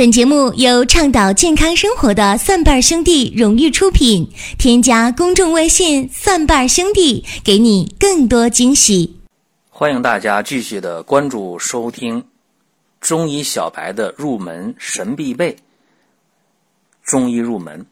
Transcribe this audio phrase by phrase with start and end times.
[0.00, 4.26] 本节目由倡导健康生活的蒜瓣兄弟荣誉出品。
[4.58, 9.20] 添加公众微信“蒜瓣兄弟”，给你更多惊喜。
[9.68, 12.24] 欢迎大家继续的关注收听
[12.98, 15.54] 中医小白的入门神必备。
[17.04, 17.84] 中医入门，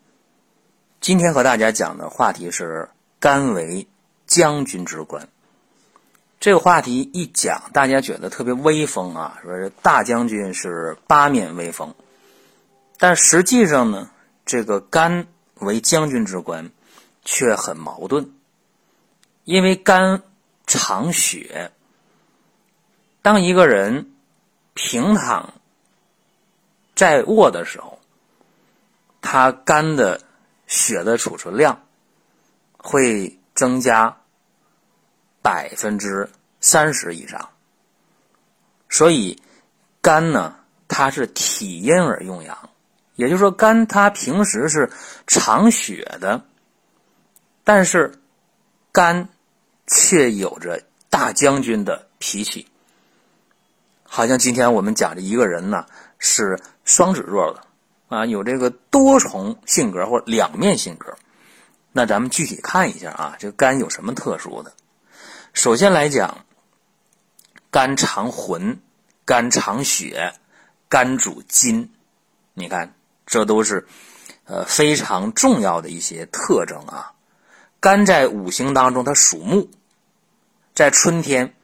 [1.03, 2.89] 今天和大家讲的话题是
[3.21, 3.87] 肝为
[4.27, 5.29] 将军之官。
[6.41, 11.93] 这个话题一讲，大家觉得特别威风啊，说是大将军是八面威风。
[12.97, 14.09] 但实际上呢，
[14.47, 15.27] 这个肝
[15.57, 16.71] 为将军之官，
[17.25, 18.33] 却很矛盾。
[19.43, 20.23] 因为肝
[20.65, 21.73] 藏血，
[23.21, 24.13] 当一个人
[24.75, 25.55] 平躺
[26.95, 27.99] 在卧的时候，
[29.21, 30.21] 他肝的
[30.69, 31.83] 血的储存量
[32.77, 34.17] 会增加。
[35.41, 36.29] 百分之
[36.61, 37.49] 三十以上，
[38.89, 39.41] 所以
[40.01, 40.57] 肝呢，
[40.89, 42.71] 它是体阴而用阳，
[43.15, 44.91] 也就是说，肝它平时是
[45.27, 46.43] 藏血的，
[47.65, 48.21] 但是
[48.91, 49.29] 肝
[49.87, 52.67] 却有着大将军的脾气，
[54.03, 55.87] 好像今天我们讲的一个人呢
[56.19, 57.63] 是双子座的
[58.09, 61.17] 啊，有这个多重性格或两面性格，
[61.93, 64.73] 那咱们具体看一下啊，这个肝有什么特殊的？
[65.53, 66.45] 首先来讲，
[67.71, 68.81] 肝藏魂，
[69.25, 70.33] 肝藏血，
[70.89, 71.93] 肝主筋。
[72.55, 72.95] 你看，
[73.27, 73.87] 这都是
[74.45, 77.13] 呃非常重要的一些特征啊。
[77.79, 79.69] 肝在五行当中，它属木，
[80.75, 81.55] 在春天，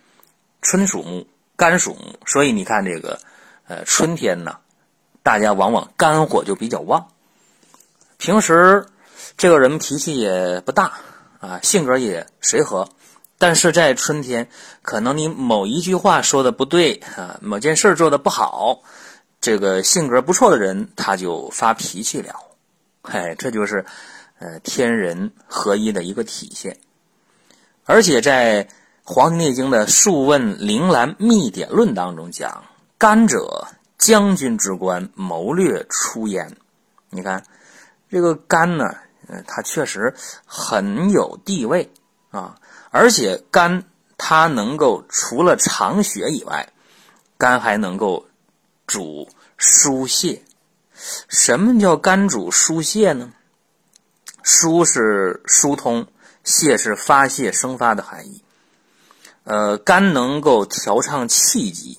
[0.60, 3.18] 春属木，肝属木，所以你看这个
[3.66, 4.58] 呃春天呢，
[5.22, 7.08] 大家往往肝火就比较旺。
[8.18, 8.86] 平时
[9.36, 10.92] 这个人脾气也不大
[11.40, 12.88] 啊，性格也随和。
[13.38, 14.48] 但是在春天，
[14.82, 18.80] 可能你某一句话说的不对啊，某件事做的不好，
[19.40, 22.34] 这个性格不错的人他就发脾气了，
[23.02, 23.84] 哎，这就是
[24.38, 26.78] 呃天人合一的一个体现。
[27.84, 28.64] 而且在
[29.02, 32.64] 《黄帝内经》的《素问·铃兰秘典论》当中讲
[32.96, 33.66] ：“甘者，
[33.98, 36.56] 将军之官，谋略出焉。”
[37.10, 37.44] 你看
[38.08, 38.94] 这个肝呢，
[39.28, 40.14] 嗯，它确实
[40.46, 41.92] 很有地位
[42.30, 42.56] 啊。
[42.96, 43.82] 而且肝
[44.16, 46.72] 它能够除了藏血以外，
[47.36, 48.28] 肝还能够
[48.86, 50.44] 主疏泄。
[51.28, 53.32] 什么叫肝主疏泄呢？
[54.44, 56.06] 疏是疏通，
[56.44, 58.44] 泄是发泄生发的含义。
[59.42, 61.98] 呃，肝能够调畅气机。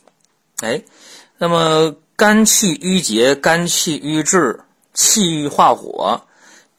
[0.61, 0.81] 哎，
[1.37, 4.61] 那么肝气郁结，肝气郁滞，
[4.93, 6.25] 气郁化火，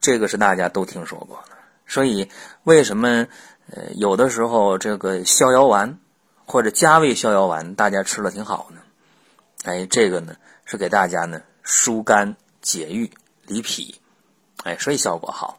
[0.01, 1.55] 这个是大家都听说过的。
[1.87, 2.31] 所以
[2.65, 3.27] 为什么？
[3.69, 5.99] 呃，有的时候这个逍遥丸
[6.47, 8.81] 或者加味逍遥丸，大家吃了挺好呢。
[9.65, 13.11] 哎，这个呢是给大家呢疏肝解郁
[13.45, 14.01] 理脾，
[14.63, 15.59] 哎，所以效果好。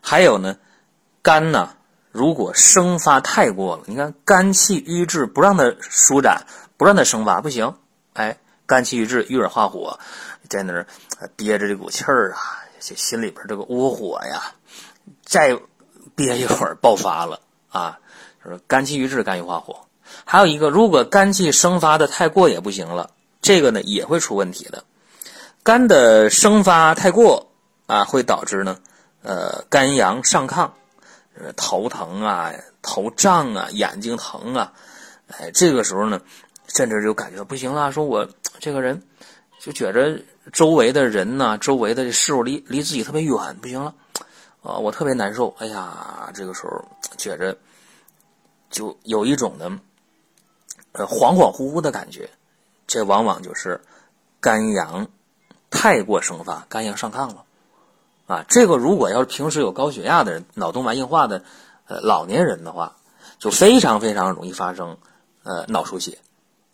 [0.00, 0.58] 还有呢，
[1.22, 1.74] 肝呢
[2.12, 6.46] 如果生发太过了，你看肝气郁滞，不让它舒展，
[6.76, 7.74] 不让它生发，不行。
[8.12, 9.98] 哎，肝气郁滞，郁而化火，
[10.48, 10.86] 在那儿
[11.34, 12.38] 憋着这股气儿啊，
[12.78, 14.54] 这心里边这个窝火呀，
[15.24, 15.58] 再。
[16.14, 17.40] 憋一会儿爆发了
[17.70, 17.98] 啊！
[18.44, 19.80] 就是肝气郁滞，肝郁化火。
[20.24, 23.10] 还有一个，如果肝气生发的太过也不行了，
[23.42, 24.84] 这个呢也会出问题的。
[25.62, 27.52] 肝的生发太过
[27.86, 28.78] 啊，会导致呢，
[29.22, 30.70] 呃，肝阳上亢，
[31.56, 34.72] 头疼啊，头胀啊，眼睛疼啊，
[35.28, 36.20] 哎，这个时候呢，
[36.66, 38.28] 甚至就感觉不行了，说我
[38.58, 39.02] 这个人
[39.60, 40.18] 就觉着
[40.52, 43.94] 周围的人呢，周围的事物离离自己特别远，不行了。
[44.62, 45.54] 啊，我特别难受。
[45.58, 46.84] 哎呀，这个时候
[47.16, 47.56] 觉着
[48.68, 49.80] 就有一种呢，
[50.92, 52.28] 呃，恍恍惚惚的感觉。
[52.86, 53.80] 这往往就是
[54.40, 55.06] 肝阳
[55.70, 57.44] 太过生发，肝阳上亢了。
[58.26, 61.42] 啊，这个如果要是平时有高血压的人、脑动脉硬化的
[61.86, 62.96] 呃老年人的话，
[63.38, 64.98] 就非常非常容易发生
[65.42, 66.18] 呃脑出血，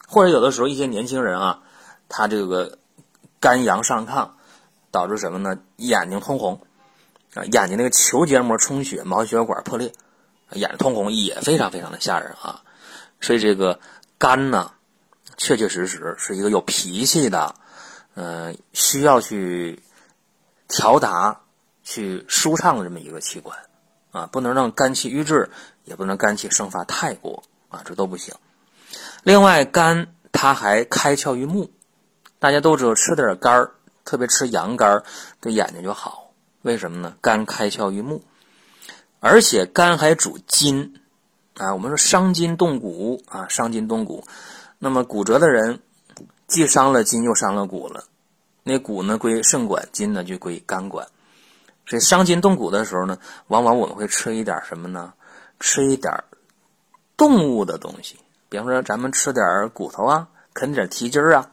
[0.09, 1.63] 或者有的时候一些年轻人啊，
[2.09, 2.79] 他这个
[3.39, 4.31] 肝阳上亢，
[4.91, 5.59] 导致什么呢？
[5.77, 6.61] 眼睛通红。
[7.37, 9.93] 啊，眼睛那个球结膜充血，毛细血管破裂，
[10.53, 12.63] 眼睛通红也非常非常的吓人啊。
[13.21, 13.79] 所以这个
[14.19, 14.73] 肝呢，
[15.37, 17.55] 确确实实是一个有脾气的，
[18.15, 19.83] 嗯，需要去
[20.67, 21.43] 调达、
[21.85, 23.59] 去舒畅的这么一个器官
[24.13, 25.51] 啊，不能让肝气郁滞，
[25.85, 28.35] 也不能肝气生发太过啊，这都不行。
[29.23, 31.71] 另外，肝它还开窍于目，
[32.39, 33.73] 大家都知道吃点肝儿，
[34.05, 35.05] 特别吃羊肝儿，
[35.41, 36.26] 对眼睛就好。
[36.67, 37.15] 为什么呢？
[37.21, 38.25] 肝开窍于目，
[39.21, 41.01] 而且肝还主筋
[41.57, 41.73] 啊。
[41.73, 44.25] 我们说伤筋动骨啊，伤筋动骨。
[44.81, 45.79] 那么骨折的人
[46.49, 48.03] 既伤了筋又伤了骨了，
[48.65, 51.07] 那骨呢归肾管，筋呢就归肝管。
[51.87, 53.17] 所以伤筋动骨的时候呢，
[53.47, 55.15] 往往我们会吃一点什么呢？
[55.61, 56.13] 吃一点
[57.17, 58.17] 动物的东西，
[58.49, 61.49] 比方说咱们吃点骨头啊，啃点蹄筋啊，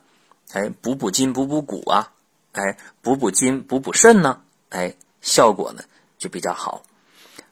[0.54, 2.12] 哎，补补筋，补补骨啊，
[2.54, 4.42] 哎，补补筋，补补肾呢，
[4.74, 5.84] 哎，效果呢
[6.18, 6.84] 就比较好。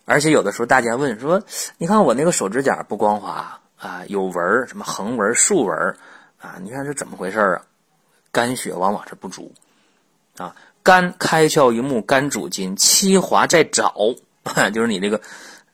[0.05, 1.41] 而且有的时候大家问说，
[1.77, 5.95] 你看我那个手指甲不光滑啊，有纹，什么横纹、竖纹
[6.39, 7.61] 啊，你看是怎么回事啊？
[8.31, 9.53] 肝血往往是不足
[10.37, 10.55] 啊。
[10.83, 13.93] 肝开窍于目，肝主筋，七华在爪，
[14.73, 15.21] 就是你这个，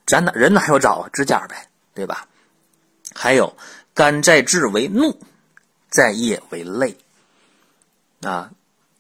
[0.06, 1.10] 咱哪人哪有爪啊？
[1.14, 2.28] 指甲呗，对吧？
[3.16, 3.56] 还有
[3.94, 5.18] 肝在志为怒，
[5.90, 6.98] 在业为泪
[8.22, 8.52] 啊。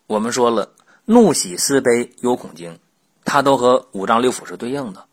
[0.07, 0.71] 我们说了，
[1.09, 2.77] 怒喜思悲忧恐惊，
[3.23, 5.05] 它都和五脏六腑是对应的。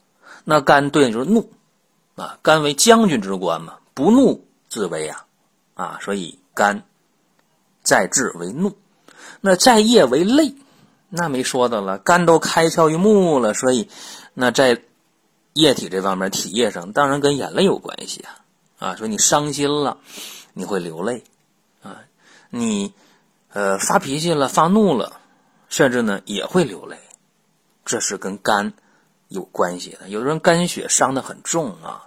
[0.44, 1.52] 那肝对应就是怒
[2.17, 5.25] 啊，肝为将军之官嘛，不怒自威啊
[5.75, 6.82] 啊，所以肝
[7.85, 8.76] 在志为怒，
[9.41, 10.55] 那在业为泪。
[11.17, 13.88] 那没说的了，肝都开窍于目了，所以
[14.32, 14.82] 那在
[15.52, 18.43] 液体这方面，体液上当然跟眼泪有关系啊
[18.81, 18.96] 啊！
[18.96, 19.99] 说你伤心了，
[20.55, 21.23] 你会流泪
[21.85, 22.02] 啊，
[22.50, 22.93] 你
[23.52, 25.20] 呃发脾气了、发怒了，
[25.74, 26.96] 甚至呢也会流泪，
[27.84, 28.74] 这是跟肝
[29.26, 30.08] 有关系的。
[30.08, 32.06] 有的人肝血伤的很重啊，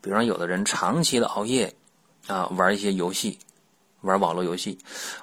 [0.00, 1.74] 比方有的人长期的熬夜
[2.26, 3.38] 啊，玩一些游戏，
[4.00, 4.78] 玩网络游戏，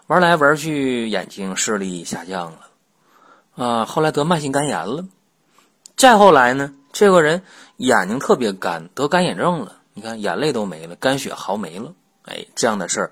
[0.06, 2.68] 玩来玩去，眼睛视力下降了。
[3.56, 5.08] 啊，后来得慢性肝炎了，
[5.96, 7.42] 再后来呢，这个人
[7.78, 9.82] 眼睛特别干，得干眼症了。
[9.96, 11.96] 你看，眼泪都没了，肝血耗没了。
[12.26, 13.12] 哎，这样的事儿，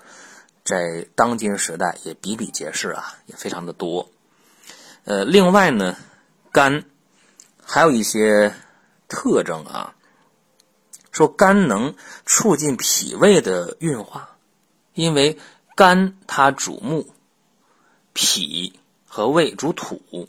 [0.62, 4.08] 在当今时代也比比皆是啊，也非常的多。
[5.08, 5.96] 呃，另外呢，
[6.52, 6.84] 肝
[7.64, 8.54] 还有一些
[9.08, 9.94] 特征啊，
[11.10, 11.94] 说肝能
[12.26, 14.36] 促进脾胃的运化，
[14.92, 15.38] 因为
[15.74, 17.08] 肝它主木，
[18.12, 20.28] 脾和胃主土。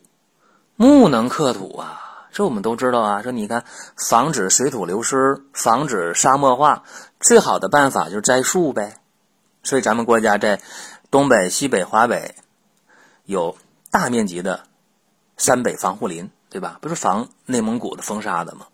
[0.77, 3.21] 木能克土啊，这我们都知道啊。
[3.21, 3.65] 说你看，
[3.97, 6.85] 防止水土流失，防止沙漠化，
[7.19, 9.01] 最好的办法就是栽树呗。
[9.61, 10.61] 所以咱们国家在
[11.11, 12.33] 东北、西北、华北
[13.25, 13.57] 有
[13.91, 14.68] 大面积的
[15.39, 16.77] 三北防护林，对吧？
[16.81, 18.67] 不是防内蒙古的风沙的吗？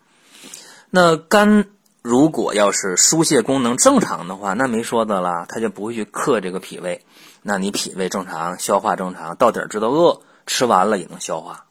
[0.90, 1.68] 那肝
[2.02, 7.04] 如果要是疏泄功能正常的话，那没说的了，它就不会去克这个脾胃。
[7.42, 11.64] 那你脾胃正常，消化正常，到底知道饿，吃完了也能消化。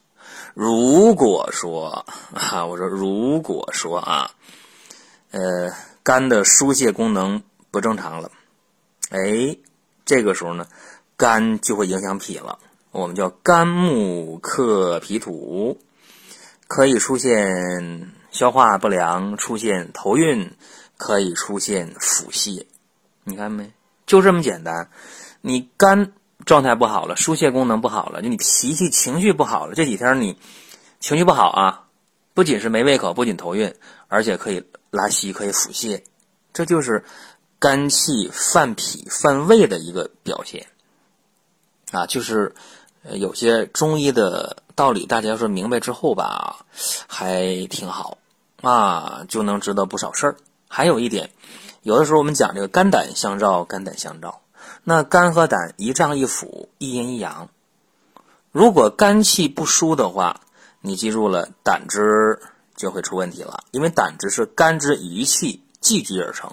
[0.54, 4.30] 如果说啊，我说如果说啊，
[5.30, 5.70] 呃，
[6.02, 8.30] 肝的疏泄功能不正常了，
[9.10, 9.58] 哎，
[10.06, 10.66] 这个时候呢，
[11.18, 12.58] 肝就会影响脾了。
[12.96, 15.78] 我们叫肝木克脾土，
[16.66, 20.52] 可以出现消化不良，出现头晕，
[20.96, 22.66] 可以出现腹泻。
[23.24, 23.72] 你看没？
[24.06, 24.90] 就这么简单。
[25.40, 26.12] 你肝。
[26.44, 29.74] 状态不好了，疏泄功能不好了，就你脾气情绪不好了。
[29.74, 30.38] 这几天你
[31.00, 31.88] 情绪不好啊，
[32.34, 33.74] 不仅是没胃口，不仅头晕，
[34.06, 36.02] 而且可以拉稀，可以腹泻，
[36.52, 37.04] 这就是
[37.58, 40.68] 肝气犯脾犯胃的一个表现
[41.90, 42.06] 啊。
[42.06, 42.54] 就是
[43.12, 46.64] 有些中医的道理，大家要是明白之后吧，
[47.06, 48.18] 还挺好
[48.62, 50.36] 啊，就能知道不少事儿。
[50.68, 51.30] 还有一点，
[51.82, 54.40] 有的时候我们讲这个肝胆相照，肝胆相照。
[54.82, 57.48] 那肝和胆一脏一腑，一阴一阳。
[58.52, 60.40] 如果肝气不舒的话，
[60.80, 62.40] 你记住了，胆汁
[62.76, 63.64] 就会出问题了。
[63.70, 66.52] 因为胆汁是肝之余气聚集而成。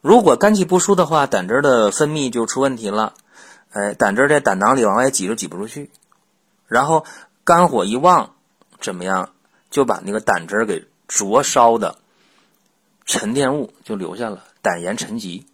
[0.00, 3.14] 如果肝气不舒的话，胆汁的分泌就出问题了。
[3.74, 5.90] 哎，胆汁在胆囊里往外挤都挤不出去。
[6.66, 7.04] 然后
[7.44, 8.34] 肝火一旺，
[8.80, 9.30] 怎么样？
[9.68, 11.98] 就把那个胆汁给灼烧的
[13.04, 15.46] 沉淀物就留下了，胆盐沉积。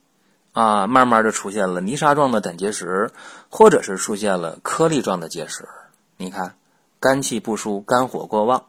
[0.53, 3.13] 啊，慢慢的出现了泥沙状的胆结石，
[3.49, 5.69] 或者是出现了颗粒状的结石。
[6.17, 6.57] 你看，
[6.99, 8.67] 肝气不舒，肝火过旺，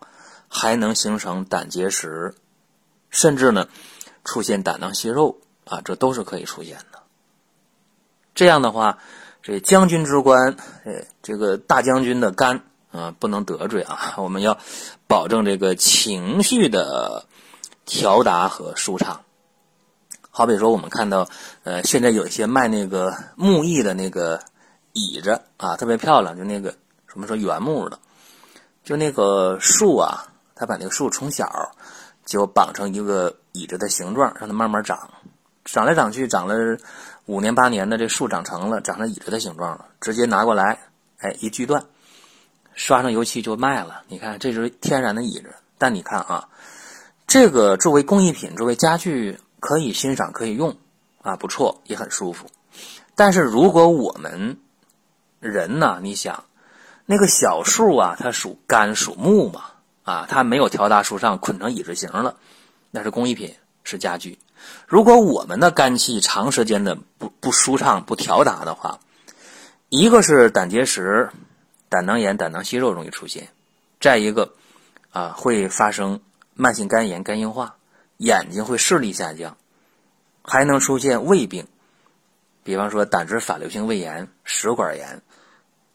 [0.47, 2.35] 还能形成胆结石，
[3.09, 3.67] 甚至呢，
[4.23, 7.01] 出现胆囊息肉啊，这都是可以出现的。
[8.35, 8.99] 这样的话，
[9.43, 10.55] 这将军之官，
[10.85, 14.57] 哎，这个大将军的肝啊，不能得罪啊，我们要
[15.07, 17.25] 保证这个情绪的
[17.85, 19.21] 调达和舒畅。
[20.29, 21.27] 好比说，我们看到，
[21.63, 24.39] 呃，现在有一些卖那个木艺的那个
[24.93, 26.75] 椅子啊，特别漂亮，就那个
[27.07, 27.99] 什么说原木的，
[28.83, 31.75] 就那个树啊，他把那个树从小
[32.25, 35.09] 就绑成一个椅子的形状，让它慢慢长，
[35.65, 36.77] 长来长去，长了
[37.25, 40.79] 五年八年的，这树长成了，长成椅子的形状了，直接拿过来，
[41.19, 41.85] 哎，一锯断，
[42.73, 44.03] 刷上油漆就卖了。
[44.07, 46.49] 你看，这是天然的椅子，但你看啊，
[47.27, 49.39] 这个作为工艺品，作为家具。
[49.61, 50.75] 可以欣赏，可以用，
[51.21, 52.49] 啊，不错，也很舒服。
[53.13, 54.57] 但是如果我们
[55.39, 56.45] 人呢，你想
[57.05, 59.65] 那个小树啊，它属肝属木嘛，
[60.01, 62.37] 啊，它没有条大树上捆成椅子形了，
[62.89, 64.39] 那是工艺品，是家具。
[64.87, 68.99] 如果我们的肝气长时间的不不舒畅、不调达的话，
[69.89, 71.29] 一个是胆结石、
[71.89, 73.49] 胆囊炎、胆囊息肉容易出现，
[73.99, 74.53] 再一个
[75.11, 76.21] 啊会发生
[76.53, 77.75] 慢性肝炎、肝硬化，
[78.17, 79.57] 眼睛会视力下降，
[80.41, 81.67] 还能出现胃病，
[82.63, 85.21] 比方说胆汁反流性胃炎、食管炎、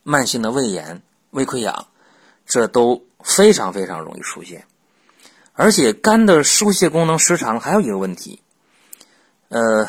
[0.03, 1.87] 慢性的胃炎、胃溃疡，
[2.47, 4.67] 这都非常非常容易出现。
[5.53, 8.43] 而且肝的疏泄功能失常，还有一个问题。
[9.49, 9.89] 呃，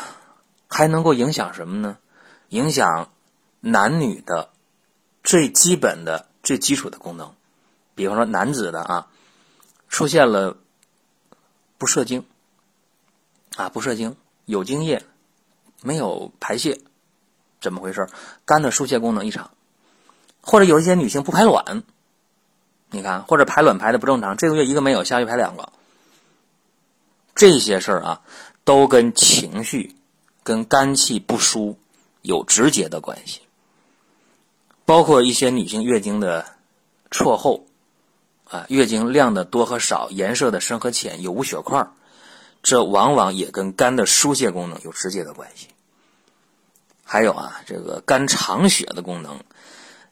[0.68, 1.98] 还能够影响什么呢？
[2.50, 3.10] 影响
[3.60, 4.50] 男女的
[5.24, 7.34] 最基本的、最基础的功能。
[7.94, 9.08] 比方说，男子的啊，
[9.88, 10.56] 出现了
[11.76, 12.24] 不射精
[13.56, 15.04] 啊，不射精，有精液，
[15.82, 16.80] 没有排泄，
[17.60, 18.08] 怎么回事？
[18.44, 19.50] 肝的疏泄功能异常，
[20.40, 21.82] 或者有一些女性不排卵，
[22.90, 25.72] 你看，或者排卵排的不正常，这个月一个没有，下月排两个，
[27.34, 28.22] 这些事儿啊。
[28.68, 29.96] 都跟情绪、
[30.42, 31.78] 跟肝气不舒
[32.20, 33.40] 有直接的关系，
[34.84, 36.44] 包括一些女性月经的
[37.10, 37.64] 错后，
[38.44, 41.88] 啊，月经量的多和少、颜色的深和浅、有无血块，
[42.62, 45.68] 这往往也跟肝的疏泄功能有直接的关系。
[47.02, 49.40] 还有啊，这个肝藏血的功能，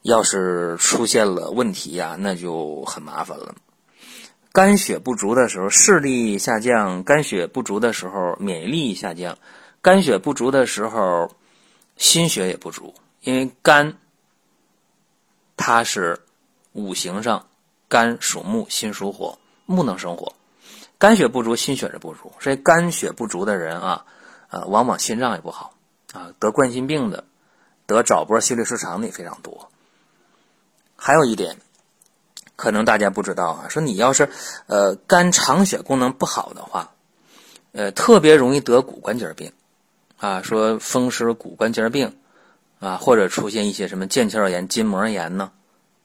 [0.01, 3.55] 要是出现了问题呀，那就很麻烦了。
[4.57, 9.35] 肝血不足的时候，视力下降；肝血不足的时候，免疫力下降；
[9.83, 11.31] 肝血不足的时候，
[11.99, 12.95] 心血也不足。
[13.21, 13.99] 因为肝，
[15.59, 16.19] 它是
[16.73, 17.47] 五行上，
[17.87, 20.33] 肝属木，心属火，木能生火。
[20.97, 24.07] 肝血不足，心血是不足，所以肝血不足的人啊，
[24.49, 25.75] 啊，往往心脏也不好
[26.15, 27.25] 啊，得冠心病的，
[27.85, 29.71] 得早搏心律失常的也非常多。
[30.97, 31.59] 还有一点。
[32.57, 34.29] 可能大家不知道啊，说你要是，
[34.67, 36.91] 呃，肝藏血功能不好的话，
[37.73, 39.53] 呃，特别容易得骨关节病，
[40.19, 42.17] 啊，说风湿骨关节病，
[42.81, 45.53] 啊，或者出现一些什么腱鞘炎、筋膜炎呢，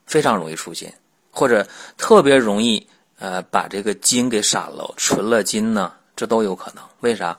[0.06, 0.92] 非常容易出现，
[1.30, 1.66] 或者
[1.96, 2.86] 特别容易，
[3.18, 6.84] 呃，把这个筋给散了，存了筋呢，这都有可能。
[7.00, 7.38] 为啥？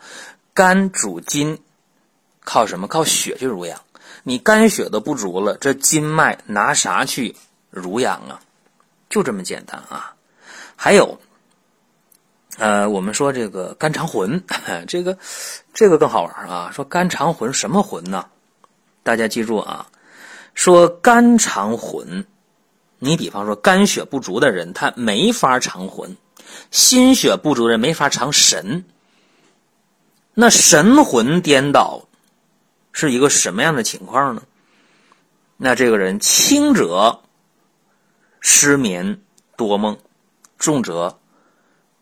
[0.56, 1.60] 肝主筋，
[2.44, 2.88] 靠什么？
[2.88, 3.80] 靠血去濡养。
[4.24, 7.36] 你肝血都不足了，这筋脉拿啥去
[7.70, 8.40] 濡养啊？
[9.14, 10.16] 就这么简单啊！
[10.76, 11.20] 还有，
[12.58, 14.44] 呃，我们说这个肝肠魂，
[14.90, 15.16] 这个
[15.72, 16.72] 这个更好玩啊！
[16.74, 18.26] 说肝肠魂什么魂呢？
[19.04, 19.86] 大家记住啊，
[20.56, 22.26] 说肝肠魂，
[22.98, 26.16] 你比方说肝血不足的人，他没法藏魂；
[26.72, 28.84] 心血不足的人没法藏神。
[30.34, 32.08] 那神魂颠倒
[32.92, 34.42] 是一个什么样的情况呢？
[35.56, 37.20] 那这个人轻者。
[38.46, 39.22] 失眠
[39.56, 39.98] 多梦，
[40.58, 41.18] 重则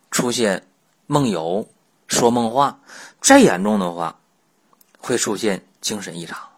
[0.10, 0.68] 出现
[1.06, 1.70] 梦游、
[2.08, 2.80] 说梦话；
[3.22, 4.18] 再严重的话，
[4.98, 6.50] 会出现精神异常。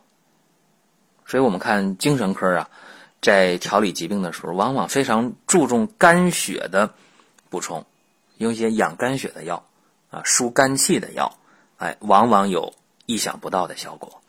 [1.25, 2.69] 所以我们看精神科啊，
[3.21, 6.93] 在调理疾病的时候，往往非常注重肝血的
[7.49, 7.85] 补充，
[8.37, 9.65] 用一些养肝血的药
[10.11, 11.37] 啊、疏肝气的药，
[11.75, 12.73] 哎，往往有
[13.05, 14.21] 意想不到的效果。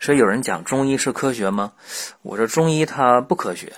[0.00, 1.72] 所以有人讲中医是科学吗？
[2.22, 3.72] 我说中医它不科学。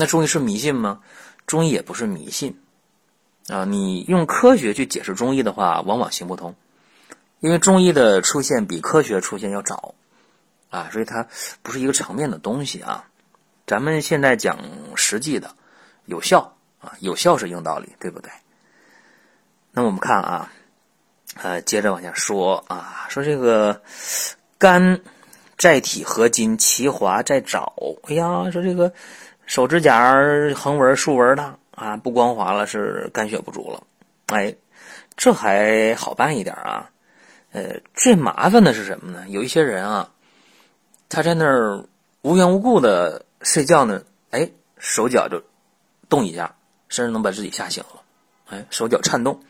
[0.00, 1.00] 那中医是迷信吗？
[1.44, 2.60] 中医也不是迷信，
[3.48, 6.54] 啊，你用科学去解释中医的话，往往行不通，
[7.40, 9.96] 因为中医的出现比科学出现要早，
[10.70, 11.26] 啊，所以它
[11.64, 13.08] 不是一个层面的东西啊。
[13.66, 14.60] 咱们现在讲
[14.94, 15.50] 实际的，
[16.04, 18.30] 有效啊，有效是硬道理，对不对？
[19.72, 20.52] 那我们看啊，
[21.42, 23.82] 呃，接着往下说啊，说这个
[24.58, 25.00] 肝
[25.56, 27.72] 在体合金，其华在爪。
[28.04, 28.92] 哎呀，说这个。
[29.48, 30.14] 手指甲
[30.54, 33.82] 横纹、竖纹的啊，不光滑了，是肝血不足了。
[34.26, 34.54] 哎，
[35.16, 36.90] 这还好办一点啊。
[37.52, 39.24] 呃，最麻烦的是什么呢？
[39.30, 40.10] 有一些人啊，
[41.08, 41.82] 他在那儿
[42.20, 44.02] 无缘无故的睡觉呢，
[44.32, 45.42] 哎，手脚就
[46.10, 46.54] 动一下，
[46.90, 48.02] 甚至能把自己吓醒了。
[48.50, 49.40] 哎，手脚颤动。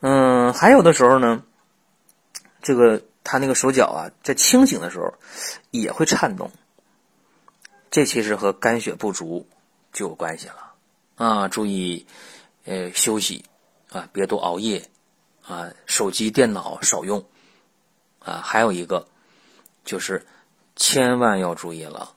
[0.00, 1.42] 嗯，还有的时候呢，
[2.62, 5.12] 这个他那个手脚啊，在清醒的时候
[5.70, 6.50] 也会颤动。
[7.94, 9.46] 这其实和肝血不足
[9.92, 10.74] 就有关系了
[11.14, 11.46] 啊！
[11.46, 12.08] 注意，
[12.64, 13.44] 呃，休息
[13.90, 14.90] 啊，别多熬夜
[15.46, 17.24] 啊，手机、电脑少用
[18.18, 18.42] 啊。
[18.44, 19.06] 还有一个
[19.84, 20.26] 就是
[20.74, 22.16] 千万要注意了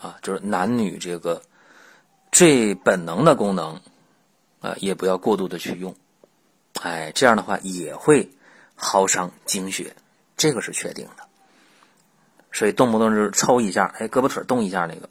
[0.00, 1.44] 啊，就是男女这个
[2.32, 3.80] 最本能的功能
[4.60, 5.94] 啊，也不要过度的去用，
[6.82, 8.28] 哎，这样的话也会
[8.74, 9.94] 耗伤精血，
[10.36, 11.28] 这个是确定的。
[12.54, 15.08] 所以动不动就是抽一下，哎，胳膊腿动一下那个，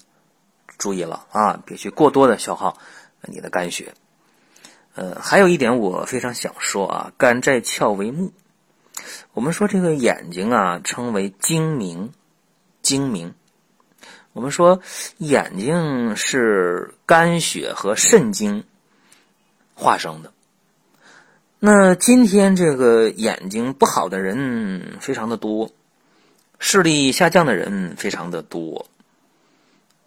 [0.77, 2.77] 注意了啊，别去过多的消耗
[3.23, 3.93] 你的肝血。
[4.95, 8.31] 呃，还有一点我非常想说啊，肝在窍为目。
[9.33, 12.13] 我们说这个眼睛啊，称为睛明，
[12.81, 13.33] 睛明。
[14.31, 14.79] 我们说
[15.17, 18.63] 眼睛是肝血和肾精
[19.75, 20.31] 化生的。
[21.59, 25.69] 那今天这个眼睛不好的人非常的多。
[26.65, 28.85] 视力下降的人非常的多，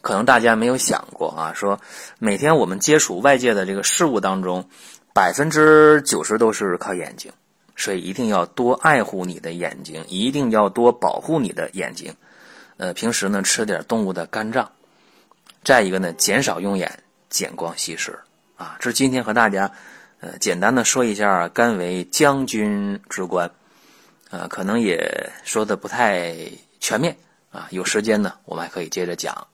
[0.00, 1.78] 可能大家没有想过啊，说
[2.18, 4.66] 每天我们接触外界的这个事物当中，
[5.12, 7.30] 百分之九十都是靠眼睛，
[7.76, 12.16] 所以一定要多爱护你的眼睛，一定要多保护你的眼睛。
[12.78, 14.72] 呃，平时呢吃点动物的肝脏，
[15.62, 18.18] 再一个呢减少用眼，减光吸食
[18.56, 18.78] 啊。
[18.80, 19.70] 这是今天和大家
[20.20, 23.50] 呃简单的说一下肝为将军之官。
[24.30, 26.35] 呃，可能也说的不太
[26.80, 27.16] 全面
[27.50, 27.68] 啊。
[27.71, 29.47] 有时间呢，我们还可以接着讲。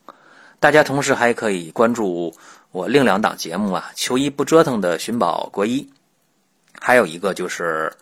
[0.59, 2.35] 大家同时还可以关注
[2.71, 5.83] 我另两档节目啊，《求医不折腾的寻宝国医》，
[6.81, 7.93] 还有一个就是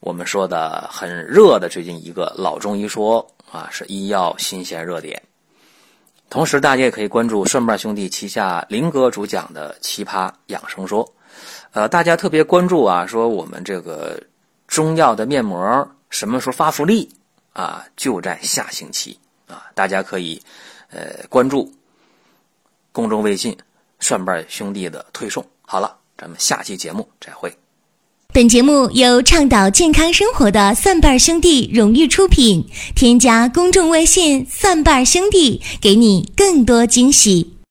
[0.00, 5.22] 我们说的很热的最近一个老中医说啊，是医药新鲜热点。
[6.28, 11.02] 同时，大家也可以关注顺瓣兄弟旗下林哥主讲的《奇葩养生说》。
[11.72, 14.22] 呃，大家特别关注啊，说我们这个。
[14.78, 17.10] 中药的面膜什么时候发福利
[17.52, 17.84] 啊？
[17.96, 19.18] 就在下星期
[19.48, 19.64] 啊！
[19.74, 20.40] 大家可以
[20.90, 21.74] 呃关注
[22.92, 23.58] 公众微信
[23.98, 25.44] “蒜瓣兄弟”的推送。
[25.62, 27.52] 好了，咱们下期节目再会。
[28.32, 32.64] 本节目由倡导健康生活的蒜瓣兄弟荣誉出品。
[32.94, 37.57] 添加公众微信“蒜瓣兄弟”，给你更多惊喜。